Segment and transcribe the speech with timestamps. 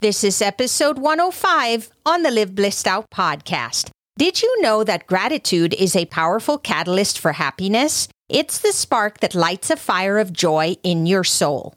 [0.00, 3.90] This is episode 105 on the Live Blissed Out podcast.
[4.16, 8.06] Did you know that gratitude is a powerful catalyst for happiness?
[8.28, 11.74] It's the spark that lights a fire of joy in your soul.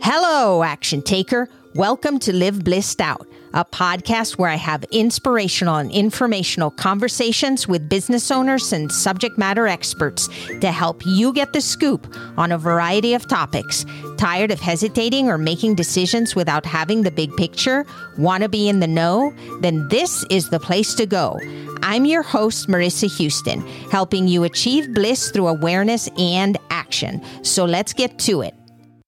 [0.00, 1.50] Hello, action taker.
[1.74, 7.88] Welcome to Live Blissed Out, a podcast where I have inspirational and informational conversations with
[7.88, 10.28] business owners and subject matter experts
[10.60, 13.86] to help you get the scoop on a variety of topics.
[14.18, 17.86] Tired of hesitating or making decisions without having the big picture?
[18.18, 19.32] Want to be in the know?
[19.60, 21.38] Then this is the place to go.
[21.82, 23.60] I'm your host, Marissa Houston,
[23.90, 27.22] helping you achieve bliss through awareness and action.
[27.44, 28.54] So let's get to it.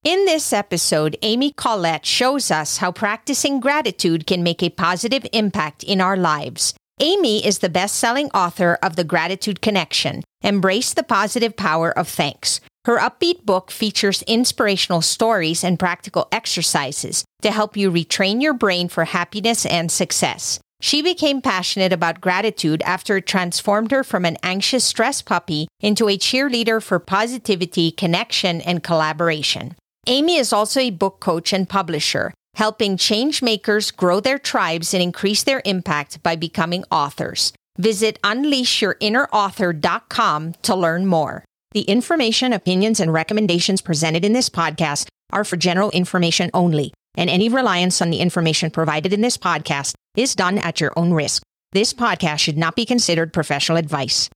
[0.07, 5.83] In this episode, Amy Collette shows us how practicing gratitude can make a positive impact
[5.83, 6.75] in our lives.
[7.01, 12.07] Amy is the best selling author of The Gratitude Connection Embrace the Positive Power of
[12.07, 12.61] Thanks.
[12.85, 18.89] Her upbeat book features inspirational stories and practical exercises to help you retrain your brain
[18.89, 20.61] for happiness and success.
[20.81, 26.09] She became passionate about gratitude after it transformed her from an anxious stress puppy into
[26.09, 29.75] a cheerleader for positivity, connection, and collaboration.
[30.09, 35.03] Amy is also a book coach and publisher, helping change makers grow their tribes and
[35.03, 37.53] increase their impact by becoming authors.
[37.77, 41.45] Visit unleashyourinnerauthor.com to learn more.
[41.73, 47.29] The information, opinions, and recommendations presented in this podcast are for general information only, and
[47.29, 51.43] any reliance on the information provided in this podcast is done at your own risk.
[51.73, 54.31] This podcast should not be considered professional advice.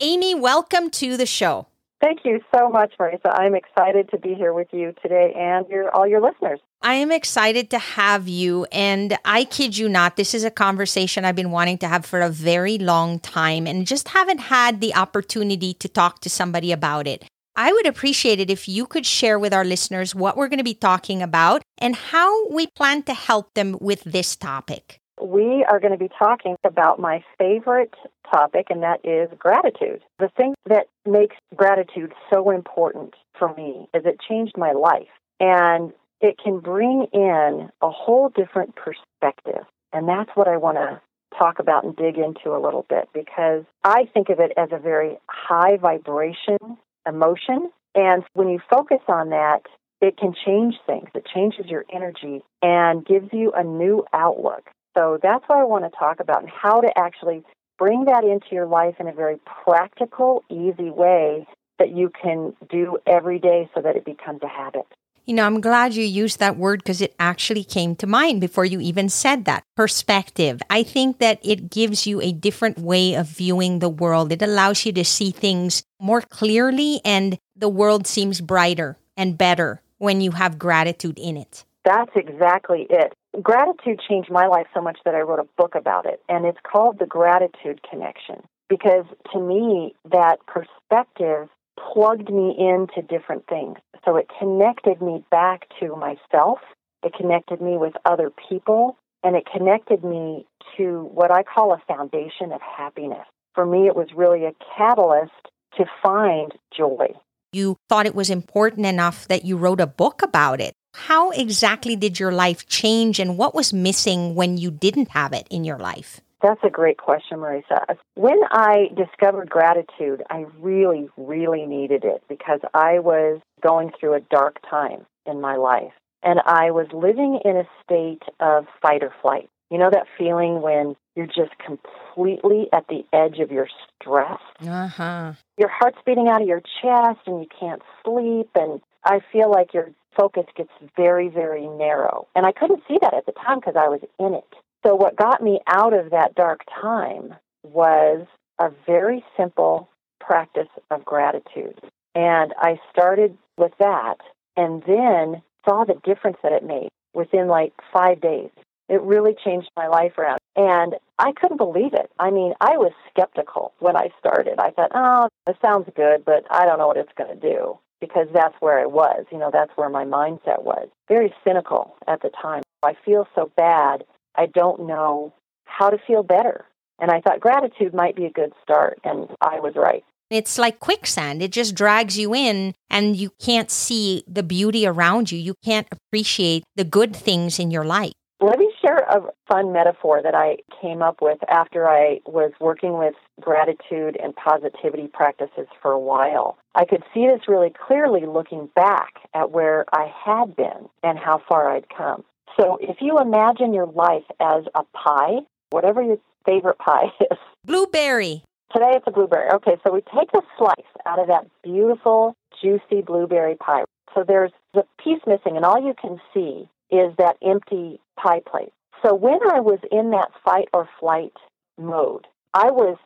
[0.00, 1.68] Amy, welcome to the show.
[2.04, 3.32] Thank you so much, Marisa.
[3.32, 6.60] I'm excited to be here with you today and your, all your listeners.
[6.82, 8.66] I am excited to have you.
[8.72, 12.20] And I kid you not, this is a conversation I've been wanting to have for
[12.20, 17.06] a very long time and just haven't had the opportunity to talk to somebody about
[17.06, 17.24] it.
[17.56, 20.64] I would appreciate it if you could share with our listeners what we're going to
[20.64, 25.00] be talking about and how we plan to help them with this topic.
[25.20, 27.94] We are going to be talking about my favorite
[28.30, 30.02] topic, and that is gratitude.
[30.18, 35.08] The thing that makes gratitude so important for me is it changed my life.
[35.40, 39.64] And it can bring in a whole different perspective.
[39.92, 41.00] And that's what I want to
[41.38, 44.78] talk about and dig into a little bit because I think of it as a
[44.78, 46.58] very high vibration
[47.06, 47.70] emotion.
[47.94, 49.62] And when you focus on that,
[50.00, 51.08] it can change things.
[51.14, 54.70] It changes your energy and gives you a new outlook.
[54.94, 57.42] So that's what I want to talk about and how to actually
[57.78, 61.46] bring that into your life in a very practical, easy way
[61.78, 64.86] that you can do every day so that it becomes a habit.
[65.26, 68.66] You know, I'm glad you used that word because it actually came to mind before
[68.66, 69.62] you even said that.
[69.74, 70.60] Perspective.
[70.68, 74.32] I think that it gives you a different way of viewing the world.
[74.32, 79.80] It allows you to see things more clearly, and the world seems brighter and better
[79.96, 81.64] when you have gratitude in it.
[81.84, 83.12] That's exactly it.
[83.42, 86.58] Gratitude changed my life so much that I wrote a book about it, and it's
[86.62, 88.42] called The Gratitude Connection.
[88.68, 91.48] Because to me, that perspective
[91.92, 93.76] plugged me into different things.
[94.04, 96.60] So it connected me back to myself,
[97.02, 100.46] it connected me with other people, and it connected me
[100.76, 103.26] to what I call a foundation of happiness.
[103.54, 105.32] For me, it was really a catalyst
[105.76, 107.08] to find joy.
[107.52, 110.74] You thought it was important enough that you wrote a book about it.
[110.94, 115.46] How exactly did your life change and what was missing when you didn't have it
[115.50, 116.20] in your life?
[116.40, 117.96] That's a great question, Marisa.
[118.14, 124.20] When I discovered gratitude, I really, really needed it because I was going through a
[124.20, 125.92] dark time in my life.
[126.22, 129.48] And I was living in a state of fight or flight.
[129.70, 133.66] You know that feeling when you're just completely at the edge of your
[134.00, 134.38] stress?
[134.60, 135.32] Uh-huh.
[135.58, 138.50] Your heart's beating out of your chest and you can't sleep.
[138.54, 142.28] And I feel like your focus gets very, very narrow.
[142.34, 144.44] And I couldn't see that at the time because I was in it.
[144.86, 148.26] So, what got me out of that dark time was
[148.60, 149.88] a very simple
[150.20, 151.80] practice of gratitude.
[152.14, 154.16] And I started with that
[154.56, 158.50] and then saw the difference that it made within like five days.
[158.88, 160.38] It really changed my life around.
[160.56, 162.10] And I couldn't believe it.
[162.18, 164.58] I mean, I was skeptical when I started.
[164.58, 167.78] I thought, oh, this sounds good, but I don't know what it's going to do
[168.06, 169.24] because that's where I was.
[169.30, 170.88] You know, that's where my mindset was.
[171.08, 172.62] Very cynical at the time.
[172.82, 174.04] I feel so bad
[174.36, 175.32] I don't know
[175.64, 176.64] how to feel better.
[177.00, 180.04] And I thought gratitude might be a good start, and I was right.
[180.30, 181.42] It's like quicksand.
[181.42, 185.38] It just drags you in, and you can't see the beauty around you.
[185.38, 188.12] You can't appreciate the good things in your life.
[188.40, 192.98] Let me share a fun metaphor that I came up with after I was working
[192.98, 196.58] with gratitude and positivity practices for a while.
[196.74, 201.42] I could see this really clearly looking back at where I had been and how
[201.48, 202.24] far I'd come.
[202.58, 205.40] So if you imagine your life as a pie,
[205.70, 207.38] whatever your favorite pie is.
[207.64, 208.42] Blueberry.
[208.72, 209.50] Today it's a blueberry.
[209.54, 210.74] Okay, so we take a slice
[211.06, 213.84] out of that beautiful, juicy blueberry pie.
[214.14, 218.72] So there's a piece missing, and all you can see is that empty pie plate.
[219.04, 221.32] So when I was in that fight or flight
[221.78, 222.96] mode, I was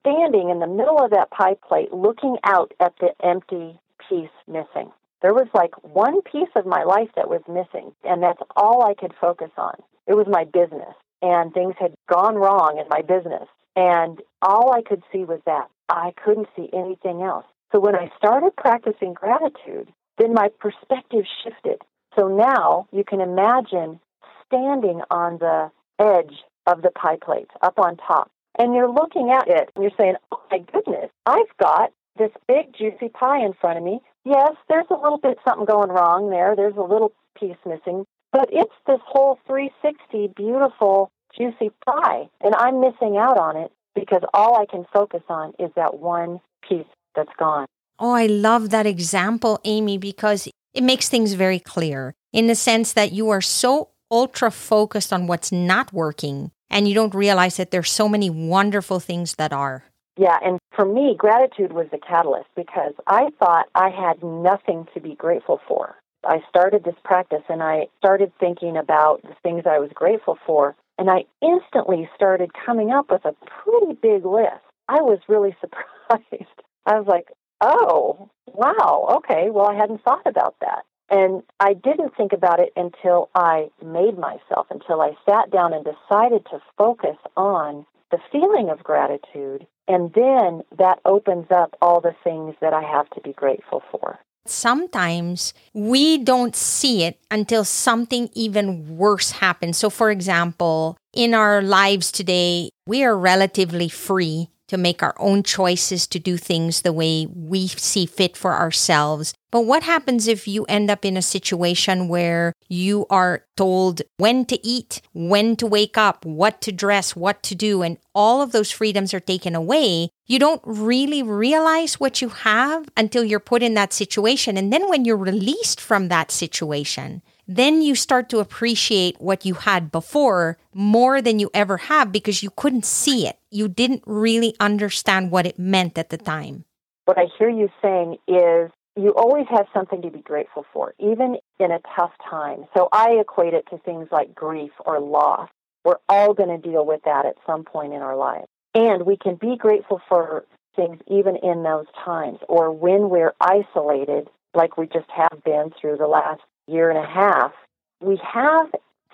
[0.00, 3.78] standing in the middle of that pie plate looking out at the empty
[4.08, 4.92] piece missing.
[5.22, 8.94] There was like one piece of my life that was missing, and that's all I
[8.94, 9.74] could focus on.
[10.06, 14.82] It was my business, and things had gone wrong in my business, and all I
[14.82, 15.68] could see was that.
[15.88, 17.46] I couldn't see anything else.
[17.72, 21.82] So when I started practicing gratitude, then my perspective shifted.
[22.16, 24.00] So now you can imagine
[24.46, 26.34] standing on the edge
[26.66, 28.30] of the pie plate up on top.
[28.58, 32.74] And you're looking at it and you're saying, oh my goodness, I've got this big
[32.76, 34.00] juicy pie in front of me.
[34.24, 36.54] Yes, there's a little bit something going wrong there.
[36.56, 42.28] There's a little piece missing, but it's this whole 360 beautiful juicy pie.
[42.40, 46.40] And I'm missing out on it because all I can focus on is that one
[46.68, 46.86] piece
[47.16, 47.66] that's gone.
[47.98, 52.92] Oh, I love that example, Amy, because it makes things very clear in the sense
[52.92, 57.70] that you are so ultra focused on what's not working and you don't realize that
[57.70, 59.84] there's so many wonderful things that are.
[60.16, 65.00] Yeah, and for me, gratitude was the catalyst because I thought I had nothing to
[65.00, 65.96] be grateful for.
[66.24, 70.74] I started this practice and I started thinking about the things I was grateful for,
[70.98, 74.62] and I instantly started coming up with a pretty big list.
[74.88, 76.62] I was really surprised.
[76.86, 77.28] I was like,
[77.60, 80.84] oh, wow, okay, well, I hadn't thought about that.
[81.10, 85.84] And I didn't think about it until I made myself, until I sat down and
[85.84, 89.66] decided to focus on the feeling of gratitude.
[89.86, 94.18] And then that opens up all the things that I have to be grateful for.
[94.46, 99.78] Sometimes we don't see it until something even worse happens.
[99.78, 105.42] So, for example, in our lives today, we are relatively free to make our own
[105.42, 109.34] choices to do things the way we see fit for ourselves.
[109.54, 114.46] But what happens if you end up in a situation where you are told when
[114.46, 118.50] to eat, when to wake up, what to dress, what to do, and all of
[118.50, 120.10] those freedoms are taken away?
[120.26, 124.56] You don't really realize what you have until you're put in that situation.
[124.56, 129.54] And then when you're released from that situation, then you start to appreciate what you
[129.54, 133.38] had before more than you ever have because you couldn't see it.
[133.52, 136.64] You didn't really understand what it meant at the time.
[137.04, 141.36] What I hear you saying is you always have something to be grateful for, even
[141.58, 142.64] in a tough time.
[142.76, 145.48] So I equate it to things like grief or loss.
[145.84, 148.46] We're all going to deal with that at some point in our lives.
[148.74, 150.44] And we can be grateful for
[150.74, 155.96] things even in those times or when we're isolated, like we just have been through
[155.96, 157.52] the last year and a half,
[158.00, 158.70] we have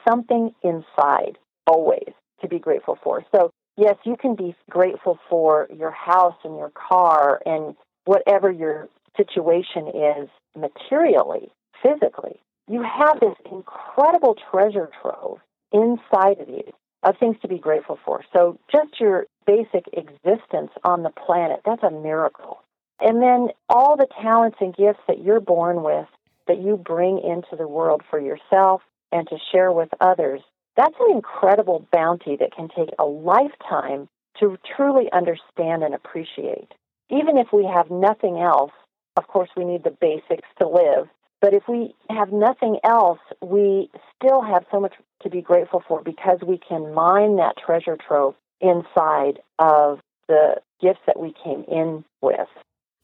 [0.09, 3.25] something inside always to be grateful for.
[3.35, 7.75] So, yes, you can be grateful for your house and your car and
[8.05, 11.51] whatever your situation is materially,
[11.83, 12.41] physically.
[12.69, 15.39] You have this incredible treasure trove
[15.73, 16.73] inside of you
[17.03, 18.23] of things to be grateful for.
[18.33, 22.63] So, just your basic existence on the planet, that's a miracle.
[23.01, 26.07] And then all the talents and gifts that you're born with
[26.47, 30.41] that you bring into the world for yourself and to share with others,
[30.77, 36.73] that's an incredible bounty that can take a lifetime to truly understand and appreciate.
[37.11, 38.73] Even if we have nothing else,
[39.17, 41.09] of course, we need the basics to live.
[41.41, 46.03] But if we have nothing else, we still have so much to be grateful for
[46.03, 52.05] because we can mine that treasure trove inside of the gifts that we came in
[52.21, 52.49] with.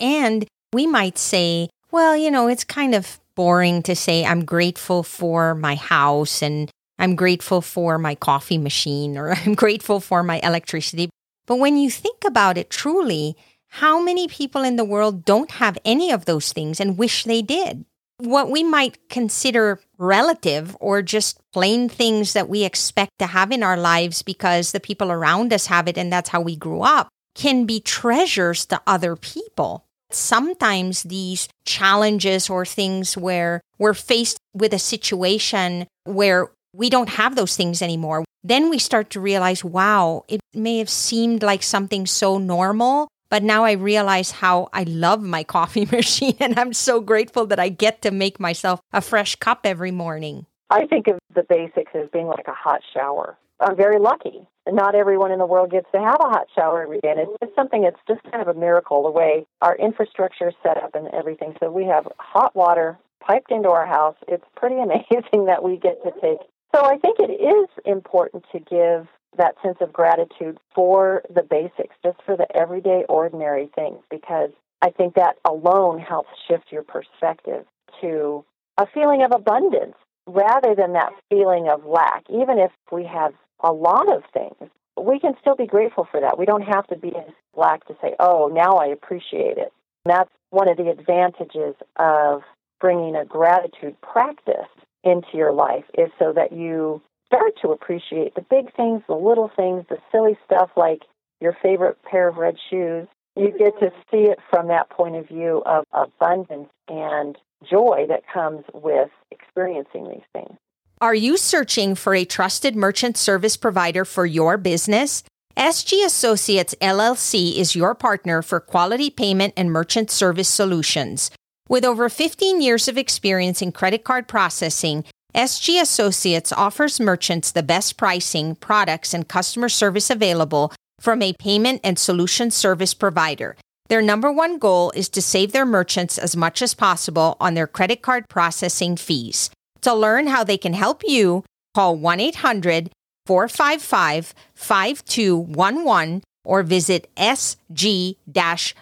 [0.01, 5.03] And we might say, well, you know, it's kind of boring to say I'm grateful
[5.03, 10.41] for my house and I'm grateful for my coffee machine or I'm grateful for my
[10.43, 11.09] electricity.
[11.47, 13.37] But when you think about it truly,
[13.81, 17.43] how many people in the world don't have any of those things and wish they
[17.43, 17.85] did?
[18.17, 23.63] What we might consider relative or just plain things that we expect to have in
[23.63, 27.09] our lives because the people around us have it and that's how we grew up
[27.35, 29.85] can be treasures to other people.
[30.11, 37.37] Sometimes these challenges or things where we're faced with a situation where we don't have
[37.37, 42.07] those things anymore, then we start to realize, wow, it may have seemed like something
[42.07, 47.01] so normal, but now I realize how I love my coffee machine and I'm so
[47.01, 50.47] grateful that I get to make myself a fresh cup every morning.
[50.71, 53.37] I think of the basics as being like a hot shower.
[53.61, 54.47] I'm very lucky.
[54.69, 57.11] Not everyone in the world gets to have a hot shower every day.
[57.11, 60.77] And it's something that's just kind of a miracle the way our infrastructure is set
[60.77, 61.55] up and everything.
[61.61, 64.17] So we have hot water piped into our house.
[64.29, 66.39] It's pretty amazing that we get to take
[66.75, 69.07] So I think it is important to give
[69.37, 74.51] that sense of gratitude for the basics, just for the everyday, ordinary things, because
[74.83, 77.65] I think that alone helps shift your perspective
[78.01, 78.45] to
[78.79, 82.25] a feeling of abundance rather than that feeling of lack.
[82.31, 86.39] Even if we have a lot of things, we can still be grateful for that.
[86.39, 89.73] We don't have to be in lack to say, oh, now I appreciate it.
[90.05, 92.43] And that's one of the advantages of
[92.81, 94.69] bringing a gratitude practice
[95.05, 99.51] into your life is so that you start to appreciate the big things, the little
[99.57, 101.03] things, the silly stuff like
[101.41, 103.07] your favorite pair of red shoes.
[103.37, 107.37] You get to see it from that point of view of abundance and
[107.69, 110.57] joy that comes with experiencing these things.
[111.01, 115.23] Are you searching for a trusted merchant service provider for your business?
[115.57, 121.31] SG Associates LLC is your partner for quality payment and merchant service solutions.
[121.69, 125.05] With over 15 years of experience in credit card processing,
[125.37, 131.83] SG Associates offers merchants the best pricing, products, and customer service available from a payment
[131.85, 133.55] and solution service provider.
[133.91, 137.67] Their number one goal is to save their merchants as much as possible on their
[137.67, 139.51] credit card processing fees.
[139.83, 142.91] To learn how they can help you, call 1 800
[143.27, 148.17] 455 5211 or visit sg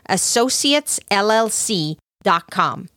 [0.08, 2.88] associatesllc.com.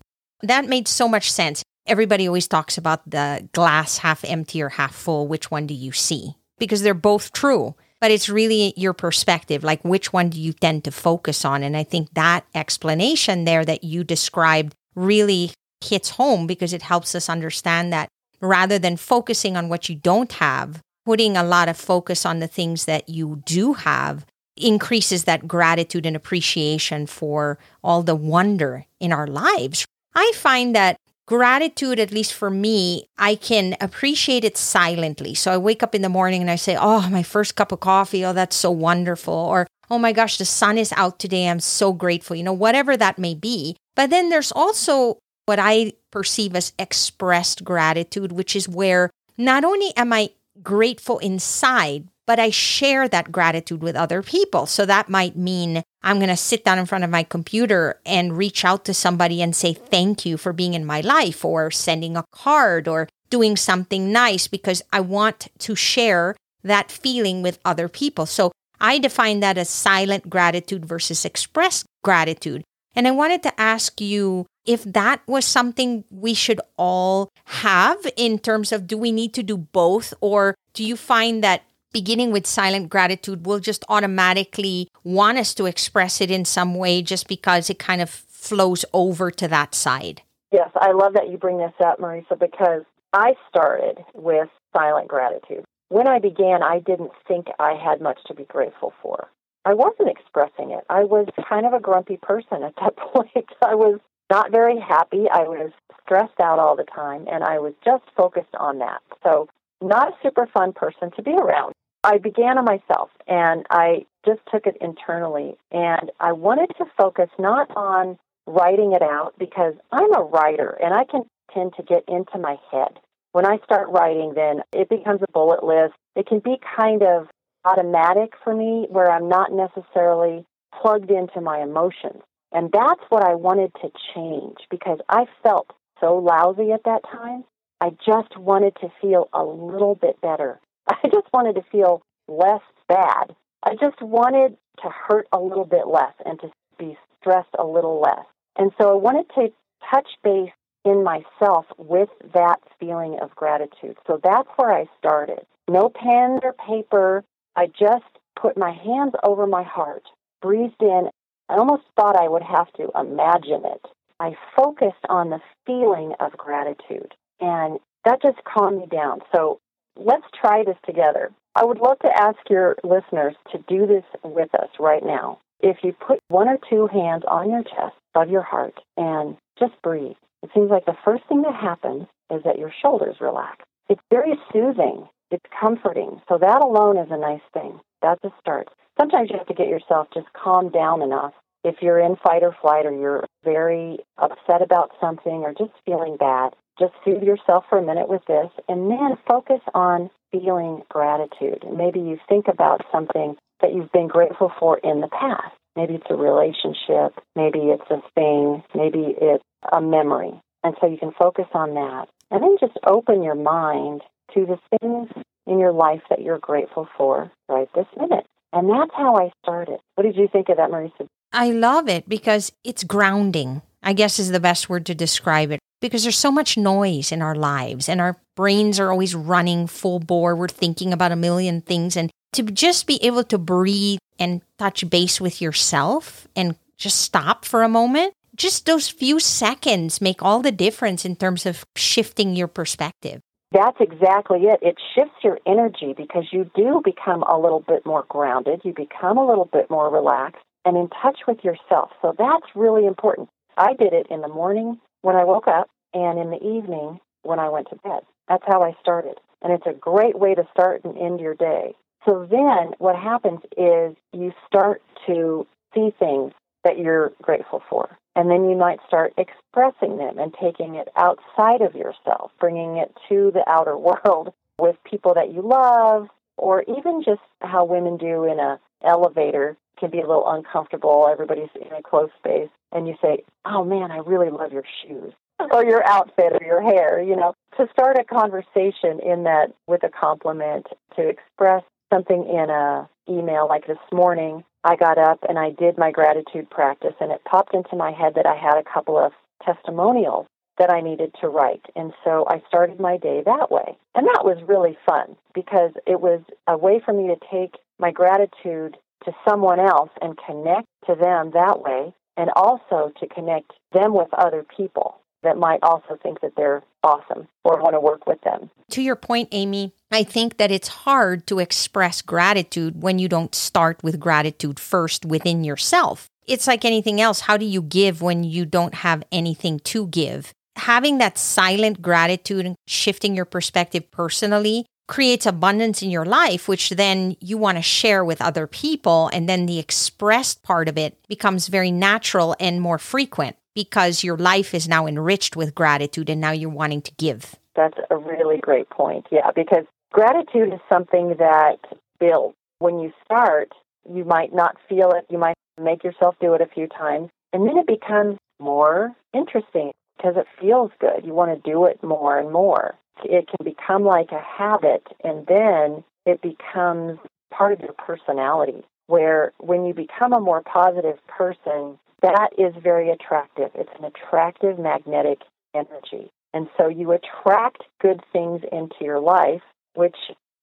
[0.44, 1.64] That made so much sense.
[1.88, 5.28] Everybody always talks about the glass half empty or half full.
[5.28, 6.36] Which one do you see?
[6.60, 9.64] Because they're both true, but it's really your perspective.
[9.64, 11.64] Like, which one do you tend to focus on?
[11.64, 15.52] And I think that explanation there that you described really
[15.82, 18.10] hits home because it helps us understand that
[18.42, 22.48] rather than focusing on what you don't have, putting a lot of focus on the
[22.48, 24.26] things that you do have
[24.58, 29.86] increases that gratitude and appreciation for all the wonder in our lives.
[30.16, 35.36] I find that gratitude, at least for me, I can appreciate it silently.
[35.36, 37.82] So I wake up in the morning and I say, Oh, my first cup of
[37.82, 38.26] coffee.
[38.26, 39.34] Oh, that's so wonderful.
[39.34, 41.48] Or, Oh my gosh, the sun is out today.
[41.48, 42.36] I'm so grateful.
[42.36, 43.78] You know, whatever that may be.
[43.96, 49.96] But then there's also what I perceive as expressed gratitude, which is where not only
[49.96, 50.32] am I
[50.64, 54.66] grateful inside, but I share that gratitude with other people.
[54.68, 58.38] So that might mean I'm going to sit down in front of my computer and
[58.38, 62.16] reach out to somebody and say thank you for being in my life or sending
[62.18, 67.88] a card or doing something nice because I want to share that feeling with other
[67.88, 68.26] people.
[68.26, 72.64] So I define that as silent gratitude versus expressed gratitude.
[72.94, 78.38] And I wanted to ask you if that was something we should all have in
[78.38, 81.64] terms of do we need to do both or do you find that
[81.98, 87.02] beginning with silent gratitude will just automatically want us to express it in some way
[87.02, 90.22] just because it kind of flows over to that side.
[90.52, 95.66] Yes, I love that you bring this up, Marisa, because I started with silent gratitude.
[95.90, 99.28] When I began, I didn't think I had much to be grateful for.
[99.66, 100.84] I wasn't expressing it.
[100.88, 103.50] I was kind of a grumpy person at that point.
[103.66, 104.00] I was
[104.30, 105.26] not very happy.
[105.34, 105.72] I was
[106.04, 109.02] stressed out all the time, and I was just focused on that.
[109.24, 109.50] So,
[109.82, 111.74] not a super fun person to be around.
[112.04, 115.58] I began on myself and I just took it internally.
[115.72, 120.94] And I wanted to focus not on writing it out because I'm a writer and
[120.94, 121.24] I can
[121.54, 123.00] tend to get into my head.
[123.32, 125.94] When I start writing, then it becomes a bullet list.
[126.16, 127.28] It can be kind of
[127.66, 130.46] automatic for me where I'm not necessarily
[130.82, 132.22] plugged into my emotions.
[132.52, 135.68] And that's what I wanted to change because I felt
[136.00, 137.44] so lousy at that time.
[137.82, 140.60] I just wanted to feel a little bit better.
[140.88, 143.36] I just wanted to feel less bad.
[143.64, 148.00] I just wanted to hurt a little bit less and to be stressed a little
[148.00, 148.26] less.
[148.58, 149.52] And so I wanted to
[149.92, 150.52] touch base
[150.86, 153.98] in myself with that feeling of gratitude.
[154.08, 155.46] So that's where I started.
[155.70, 157.24] No pen or paper.
[157.56, 158.06] I just
[158.40, 160.04] put my hands over my heart,
[160.42, 161.10] breathed in.
[161.50, 163.86] I almost thought I would have to imagine it.
[164.20, 169.20] I focused on the feeling of gratitude, and that just calmed me down.
[169.34, 169.60] So
[170.00, 171.32] let's try this together.
[171.56, 175.40] I would love to ask your listeners to do this with us right now.
[175.60, 179.74] If you put one or two hands on your chest above your heart and just
[179.82, 183.66] breathe, it seems like the first thing that happens is that your shoulders relax.
[183.90, 185.08] It's very soothing.
[185.32, 186.22] It's comforting.
[186.30, 187.80] So that alone is a nice thing.
[188.02, 188.70] That's a start.
[189.00, 191.34] Sometimes you have to get yourself just calmed down enough.
[191.64, 196.18] If you're in fight or flight or you're very upset about something or just feeling
[196.18, 201.64] bad, just soothe yourself for a minute with this and then focus on feeling gratitude.
[201.72, 205.56] Maybe you think about something that you've been grateful for in the past.
[205.76, 210.34] Maybe it's a relationship, maybe it's a thing, maybe it's a memory.
[210.64, 212.08] And so you can focus on that.
[212.32, 214.02] And then just open your mind
[214.34, 215.10] to the things
[215.46, 218.26] in your life that you're grateful for right this minute.
[218.54, 219.80] And that's how I started.
[219.96, 221.08] What did you think of that, Marisa?
[221.32, 225.60] I love it because it's grounding, I guess is the best word to describe it.
[225.80, 230.00] Because there's so much noise in our lives and our brains are always running full
[230.00, 230.36] bore.
[230.36, 231.96] We're thinking about a million things.
[231.96, 237.46] And to just be able to breathe and touch base with yourself and just stop
[237.46, 242.36] for a moment, just those few seconds make all the difference in terms of shifting
[242.36, 243.22] your perspective.
[243.52, 244.60] That's exactly it.
[244.62, 248.62] It shifts your energy because you do become a little bit more grounded.
[248.64, 251.92] You become a little bit more relaxed and in touch with yourself.
[252.02, 253.30] So that's really important.
[253.58, 257.40] I did it in the morning when I woke up and in the evening when
[257.40, 258.02] I went to bed.
[258.28, 259.20] That's how I started.
[259.42, 261.76] And it's a great way to start and end your day.
[262.06, 266.34] So then what happens is you start to see things
[266.64, 267.98] that you're grateful for.
[268.16, 272.92] And then you might start expressing them and taking it outside of yourself, bringing it
[273.10, 278.24] to the outer world with people that you love, or even just how women do
[278.26, 281.08] in a elevator can be a little uncomfortable.
[281.12, 285.14] Everybody's in a close space, and you say, "Oh man, I really love your shoes."
[285.52, 289.84] or your outfit or your hair, you know, to start a conversation in that with
[289.84, 290.66] a compliment,
[290.96, 295.78] to express something in a email like this morning, I got up and I did
[295.78, 299.14] my gratitude practice and it popped into my head that I had a couple of
[299.46, 300.26] testimonials
[300.58, 301.62] that I needed to write.
[301.76, 303.78] And so I started my day that way.
[303.96, 307.92] And that was really fun because it was a way for me to take my
[307.92, 308.76] gratitude
[309.06, 314.08] to someone else and connect to them that way, and also to connect them with
[314.14, 318.50] other people that might also think that they're awesome or want to work with them.
[318.72, 323.34] To your point, Amy, I think that it's hard to express gratitude when you don't
[323.34, 326.08] start with gratitude first within yourself.
[326.28, 327.22] It's like anything else.
[327.22, 330.34] How do you give when you don't have anything to give?
[330.58, 336.72] Having that silent gratitude and shifting your perspective personally creates abundance in your life, which
[336.72, 339.10] then you want to share with other people.
[339.14, 344.18] And then the expressed part of it becomes very natural and more frequent because your
[344.18, 347.36] life is now enriched with gratitude and now you're wanting to give.
[347.56, 349.08] That's a really great point.
[349.12, 351.58] Yeah, because gratitude is something that
[352.00, 352.36] builds.
[352.60, 353.52] When you start,
[353.94, 355.06] you might not feel it.
[355.10, 357.10] You might make yourself do it a few times.
[357.34, 361.04] And then it becomes more interesting because it feels good.
[361.04, 365.26] You want to do it more and more it can become like a habit and
[365.28, 367.00] then it becomes
[367.32, 372.90] part of your personality where when you become a more positive person that is very
[372.90, 375.20] attractive it's an attractive magnetic
[375.56, 379.42] energy and so you attract good things into your life
[379.74, 379.98] which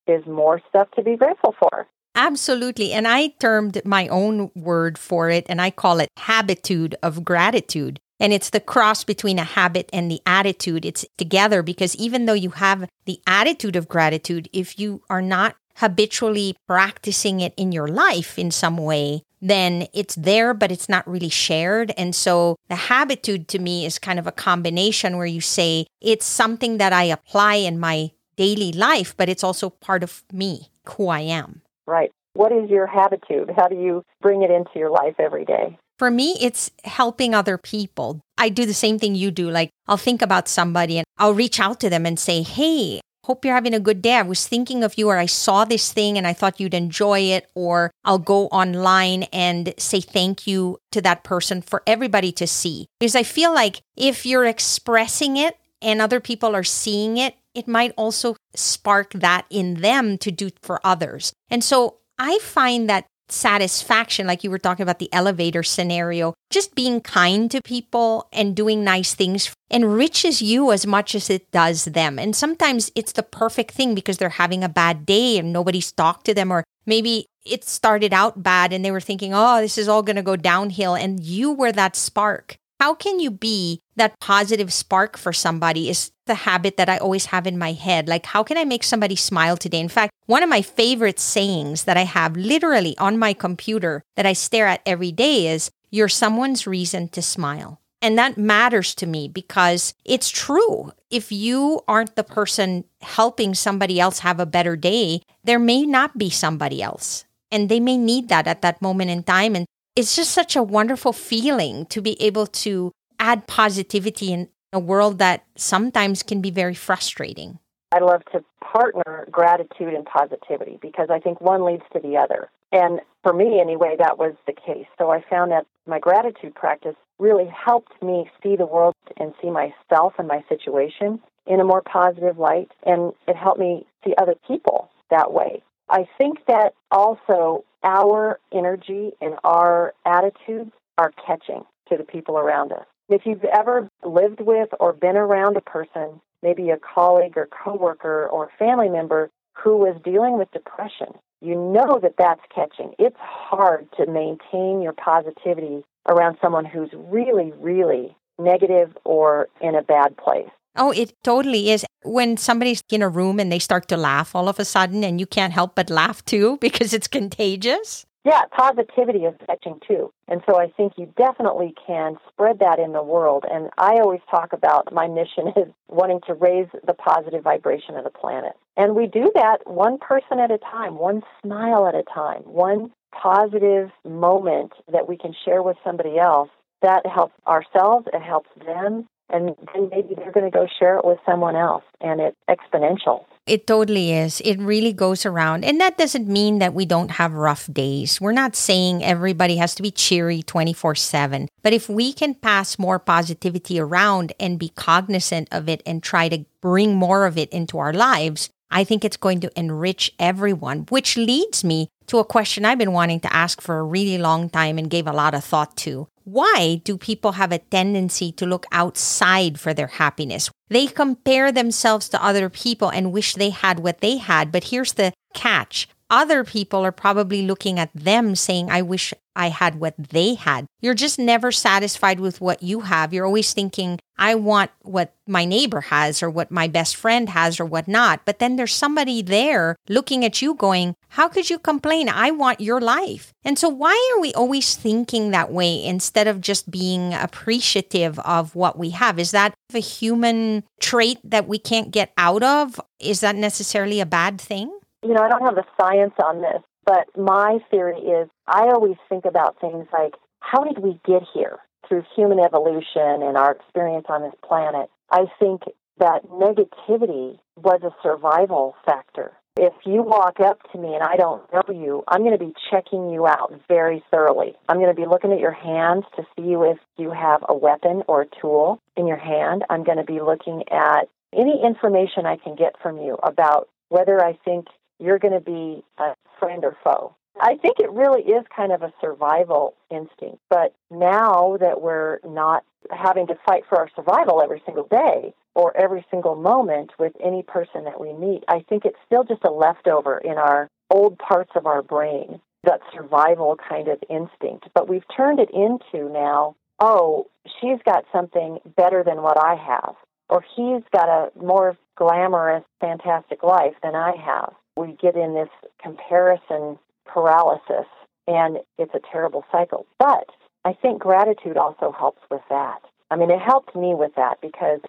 [0.07, 2.93] is more stuff to be grateful for Absolutely.
[2.93, 7.99] And I termed my own word for it, and I call it habitude of gratitude.
[8.19, 10.85] And it's the cross between a habit and the attitude.
[10.85, 15.55] It's together because even though you have the attitude of gratitude, if you are not
[15.77, 21.07] habitually practicing it in your life in some way, then it's there, but it's not
[21.07, 21.93] really shared.
[21.97, 26.25] And so the habitude to me is kind of a combination where you say it's
[26.25, 31.09] something that I apply in my daily life, but it's also part of me, who
[31.09, 31.61] I am.
[31.85, 32.11] Right.
[32.33, 33.51] What is your habitude?
[33.55, 35.77] How do you bring it into your life every day?
[35.97, 38.21] For me, it's helping other people.
[38.37, 39.49] I do the same thing you do.
[39.49, 43.43] Like, I'll think about somebody and I'll reach out to them and say, Hey, hope
[43.43, 44.15] you're having a good day.
[44.15, 47.19] I was thinking of you, or I saw this thing and I thought you'd enjoy
[47.19, 47.49] it.
[47.55, 52.87] Or I'll go online and say thank you to that person for everybody to see.
[52.99, 57.67] Because I feel like if you're expressing it and other people are seeing it, it
[57.69, 61.31] might also spark that in them to do for others.
[61.49, 66.75] And so I find that satisfaction, like you were talking about the elevator scenario, just
[66.75, 71.85] being kind to people and doing nice things enriches you as much as it does
[71.85, 72.19] them.
[72.19, 76.25] And sometimes it's the perfect thing because they're having a bad day and nobody's talked
[76.25, 79.87] to them, or maybe it started out bad and they were thinking, oh, this is
[79.87, 80.95] all going to go downhill.
[80.95, 82.57] And you were that spark.
[82.79, 85.89] How can you be that positive spark for somebody?
[85.89, 88.07] Is the habit that I always have in my head.
[88.07, 89.79] Like, how can I make somebody smile today?
[89.79, 94.25] In fact, one of my favorite sayings that I have literally on my computer that
[94.25, 97.79] I stare at every day is, You're someone's reason to smile.
[98.01, 100.91] And that matters to me because it's true.
[101.09, 106.17] If you aren't the person helping somebody else have a better day, there may not
[106.17, 107.25] be somebody else.
[107.51, 109.55] And they may need that at that moment in time.
[109.55, 114.79] And it's just such a wonderful feeling to be able to add positivity in a
[114.79, 117.59] world that sometimes can be very frustrating.
[117.93, 122.49] I love to partner gratitude and positivity because I think one leads to the other.
[122.73, 124.87] And for me, anyway, that was the case.
[124.97, 129.49] So I found that my gratitude practice really helped me see the world and see
[129.49, 134.35] myself and my situation in a more positive light, and it helped me see other
[134.45, 135.63] people that way.
[135.89, 142.71] I think that also our energy and our attitudes are catching to the people around
[142.71, 142.85] us.
[143.09, 148.27] If you've ever lived with or been around a person, maybe a colleague or coworker
[148.27, 152.93] or family member who was dealing with depression, you know that that's catching.
[152.97, 159.83] It's hard to maintain your positivity around someone who's really, really negative or in a
[159.83, 160.49] bad place.
[160.75, 161.85] Oh, it totally is.
[162.03, 165.19] When somebody's in a room and they start to laugh all of a sudden, and
[165.19, 168.05] you can't help but laugh too because it's contagious.
[168.25, 170.11] Yeah, positivity is catching too.
[170.27, 173.45] And so I think you definitely can spread that in the world.
[173.49, 178.03] And I always talk about my mission is wanting to raise the positive vibration of
[178.03, 178.53] the planet.
[178.75, 182.91] And we do that one person at a time, one smile at a time, one
[183.13, 186.49] positive moment that we can share with somebody else.
[186.81, 191.05] That helps ourselves, it helps them, and then maybe they're going to go share it
[191.05, 193.25] with someone else, and it's exponential.
[193.45, 194.41] It totally is.
[194.41, 195.65] It really goes around.
[195.65, 198.19] And that doesn't mean that we don't have rough days.
[198.19, 201.47] We're not saying everybody has to be cheery 24 7.
[201.61, 206.27] But if we can pass more positivity around and be cognizant of it and try
[206.29, 210.87] to bring more of it into our lives, I think it's going to enrich everyone,
[210.89, 214.49] which leads me to a question I've been wanting to ask for a really long
[214.49, 216.07] time and gave a lot of thought to.
[216.25, 220.49] Why do people have a tendency to look outside for their happiness?
[220.69, 224.51] They compare themselves to other people and wish they had what they had.
[224.51, 229.49] But here's the catch other people are probably looking at them saying, I wish I
[229.49, 230.65] had what they had.
[230.79, 233.13] You're just never satisfied with what you have.
[233.13, 237.59] You're always thinking, I want what my neighbor has or what my best friend has
[237.59, 238.21] or whatnot.
[238.23, 242.07] But then there's somebody there looking at you going, How could you complain?
[242.07, 243.33] I want your life.
[243.43, 248.55] And so, why are we always thinking that way instead of just being appreciative of
[248.55, 249.19] what we have?
[249.19, 252.79] Is that a human trait that we can't get out of?
[252.99, 254.71] Is that necessarily a bad thing?
[255.05, 258.97] You know, I don't have the science on this, but my theory is I always
[259.07, 264.05] think about things like how did we get here through human evolution and our experience
[264.09, 264.89] on this planet?
[265.11, 265.61] I think
[265.99, 269.31] that negativity was a survival factor.
[269.57, 272.53] If you walk up to me and I don't know you, I'm going to be
[272.69, 274.53] checking you out very thoroughly.
[274.67, 278.03] I'm going to be looking at your hands to see if you have a weapon
[278.07, 279.63] or a tool in your hand.
[279.69, 284.21] I'm going to be looking at any information I can get from you about whether
[284.21, 284.67] I think
[284.99, 287.15] you're going to be a friend or foe.
[287.41, 290.39] I think it really is kind of a survival instinct.
[290.49, 295.75] But now that we're not having to fight for our survival every single day or
[295.75, 299.51] every single moment with any person that we meet, I think it's still just a
[299.51, 304.69] leftover in our old parts of our brain, that survival kind of instinct.
[304.73, 307.27] But we've turned it into now, oh,
[307.59, 309.95] she's got something better than what I have,
[310.29, 315.49] or he's got a more glamorous, fantastic life than I have we get in this
[315.81, 317.87] comparison paralysis,
[318.27, 319.85] and it's a terrible cycle.
[319.99, 320.29] But
[320.63, 322.79] I think gratitude also helps with that.
[323.11, 324.79] I mean, it helped me with that because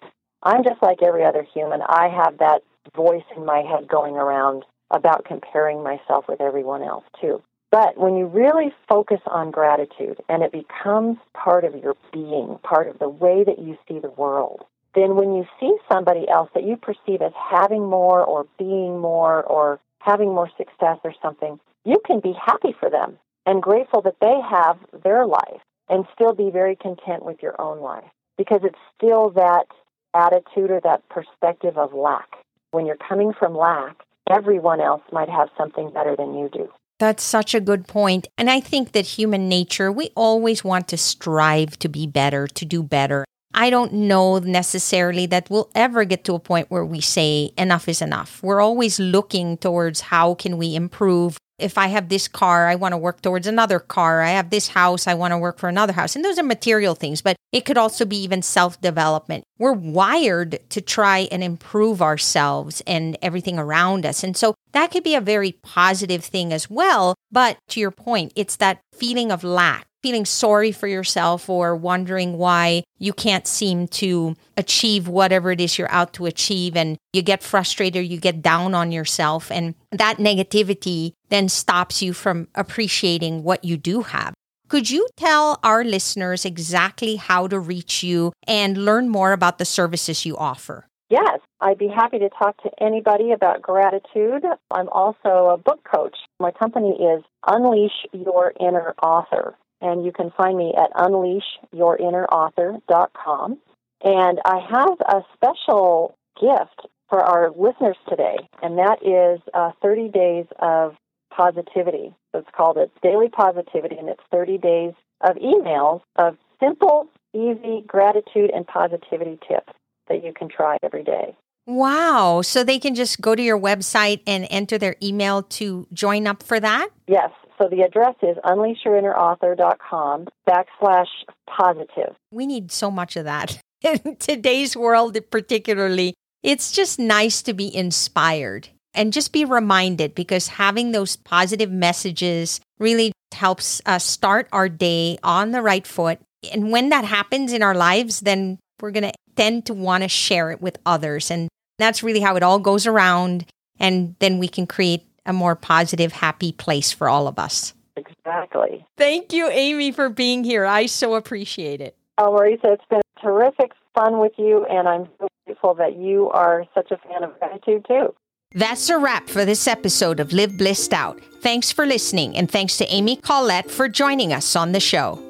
[0.43, 1.81] I'm just like every other human.
[1.81, 2.63] I have that
[2.95, 7.41] voice in my head going around about comparing myself with everyone else, too.
[7.69, 12.87] But when you really focus on gratitude and it becomes part of your being, part
[12.87, 14.63] of the way that you see the world,
[14.97, 19.43] then when you see somebody else that you perceive as having more or being more
[19.43, 24.15] or having more success or something, you can be happy for them and grateful that
[24.19, 28.79] they have their life and still be very content with your own life because it's
[28.97, 29.67] still that
[30.15, 32.27] attitude or that perspective of lack.
[32.71, 33.97] When you're coming from lack,
[34.29, 36.69] everyone else might have something better than you do.
[36.99, 38.27] That's such a good point.
[38.37, 42.65] And I think that human nature, we always want to strive to be better, to
[42.65, 43.25] do better.
[43.59, 47.89] I don't know necessarily that we'll ever get to a point where we say enough
[47.89, 48.39] is enough.
[48.43, 51.37] We're always looking towards how can we improve.
[51.59, 54.21] If I have this car, I want to work towards another car.
[54.21, 56.15] I have this house, I want to work for another house.
[56.15, 59.43] And those are material things, but it could also be even self development.
[59.57, 64.23] We're wired to try and improve ourselves and everything around us.
[64.23, 67.15] And so that could be a very positive thing as well.
[67.31, 72.37] But to your point, it's that feeling of lack feeling sorry for yourself or wondering
[72.37, 77.21] why you can't seem to achieve whatever it is you're out to achieve and you
[77.21, 83.43] get frustrated, you get down on yourself and that negativity then stops you from appreciating
[83.43, 84.33] what you do have.
[84.67, 89.65] Could you tell our listeners exactly how to reach you and learn more about the
[89.65, 90.87] services you offer?
[91.09, 94.43] Yes, I'd be happy to talk to anybody about gratitude.
[94.71, 96.17] I'm also a book coach.
[96.39, 103.57] My company is Unleash Your Inner Author and you can find me at unleashyourinnerauthor.com.
[104.03, 110.09] And I have a special gift for our listeners today, and that is uh, 30
[110.09, 110.95] days of
[111.37, 112.13] positivity.
[112.31, 117.83] So it's called a daily positivity, and it's 30 days of emails of simple, easy
[117.85, 119.73] gratitude and positivity tips
[120.09, 121.35] that you can try every day.
[121.67, 122.41] Wow.
[122.43, 126.41] So they can just go to your website and enter their email to join up
[126.41, 126.89] for that?
[127.07, 127.29] Yes.
[127.57, 131.07] So the address is unleashyourinnerauthor.com backslash
[131.49, 132.15] positive.
[132.31, 136.13] We need so much of that in today's world, particularly.
[136.41, 142.59] It's just nice to be inspired and just be reminded because having those positive messages
[142.79, 146.19] really helps us start our day on the right foot.
[146.51, 150.09] And when that happens in our lives, then we're going to tend to want to
[150.09, 151.29] share it with others.
[151.29, 153.45] And that's really how it all goes around.
[153.79, 157.73] And then we can create a more positive, happy place for all of us.
[157.95, 158.85] Exactly.
[158.97, 160.65] Thank you, Amy, for being here.
[160.65, 161.95] I so appreciate it.
[162.17, 166.65] Oh, Marisa, it's been terrific fun with you, and I'm so grateful that you are
[166.73, 168.13] such a fan of gratitude, too.
[168.53, 171.19] That's a wrap for this episode of Live Blissed Out.
[171.41, 175.21] Thanks for listening, and thanks to Amy Collette for joining us on the show.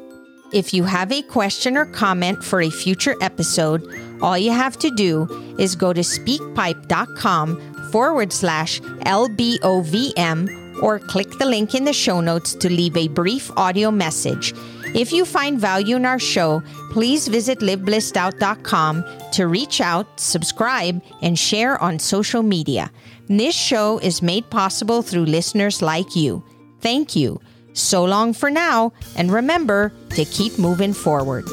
[0.53, 4.91] If you have a question or comment for a future episode, all you have to
[4.91, 12.21] do is go to speakpipe.com forward slash LBOVM or click the link in the show
[12.21, 14.53] notes to leave a brief audio message.
[14.97, 21.37] If you find value in our show, please visit liveblissed.out.com to reach out, subscribe, and
[21.37, 22.89] share on social media.
[23.27, 26.43] This show is made possible through listeners like you.
[26.81, 27.39] Thank you.
[27.73, 31.45] So long for now, and remember to keep moving forward.